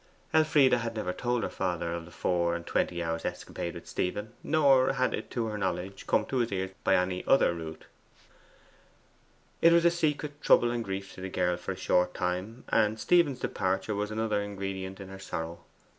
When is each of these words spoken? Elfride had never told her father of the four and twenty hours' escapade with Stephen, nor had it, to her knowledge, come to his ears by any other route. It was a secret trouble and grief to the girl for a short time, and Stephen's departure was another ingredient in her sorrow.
Elfride 0.33 0.73
had 0.73 0.95
never 0.95 1.13
told 1.13 1.43
her 1.43 1.49
father 1.49 1.93
of 1.93 2.05
the 2.05 2.11
four 2.11 2.55
and 2.55 2.65
twenty 2.65 3.03
hours' 3.03 3.23
escapade 3.23 3.75
with 3.75 3.87
Stephen, 3.87 4.33
nor 4.41 4.93
had 4.93 5.13
it, 5.13 5.29
to 5.29 5.45
her 5.45 5.59
knowledge, 5.59 6.07
come 6.07 6.25
to 6.25 6.37
his 6.37 6.51
ears 6.51 6.71
by 6.83 6.95
any 6.95 7.23
other 7.27 7.53
route. 7.53 7.85
It 9.61 9.71
was 9.71 9.85
a 9.85 9.91
secret 9.91 10.41
trouble 10.41 10.71
and 10.71 10.83
grief 10.83 11.13
to 11.13 11.21
the 11.21 11.29
girl 11.29 11.55
for 11.55 11.73
a 11.73 11.77
short 11.77 12.15
time, 12.15 12.63
and 12.69 12.99
Stephen's 12.99 13.41
departure 13.41 13.93
was 13.93 14.09
another 14.09 14.41
ingredient 14.41 14.99
in 14.99 15.09
her 15.09 15.19
sorrow. 15.19 15.59